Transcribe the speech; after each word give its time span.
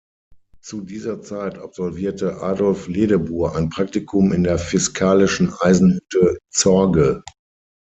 Zu 0.63 0.81
dieser 0.81 1.21
Zeit 1.21 1.59
absolvierte 1.59 2.41
Adolf 2.41 2.87
Ledebur 2.87 3.55
ein 3.55 3.69
Praktikum 3.69 4.33
in 4.33 4.43
der 4.43 4.57
fiskalischen 4.57 5.53
Eisenhütte 5.61 6.39
Zorge. 6.51 7.21